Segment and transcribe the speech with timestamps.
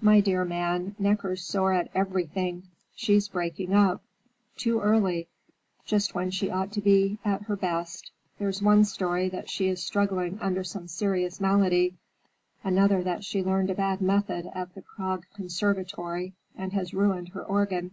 [0.00, 2.64] "My dear man, Necker's sore at everything.
[2.96, 4.02] She's breaking up;
[4.56, 5.28] too early;
[5.86, 8.10] just when she ought to be at her best.
[8.40, 11.94] There's one story that she is struggling under some serious malady,
[12.64, 17.44] another that she learned a bad method at the Prague Conservatory and has ruined her
[17.44, 17.92] organ.